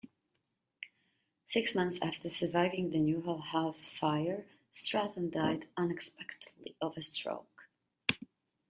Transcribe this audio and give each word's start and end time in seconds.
Six 1.45 1.75
months 1.75 1.99
after 2.01 2.31
surviving 2.31 2.89
the 2.89 2.97
Newhall 2.97 3.37
House 3.37 3.91
fire, 3.99 4.47
Stratton 4.73 5.29
died 5.29 5.67
unexpectedly 5.77 6.75
of 6.81 6.97
a 6.97 7.03
stroke. 7.03 7.69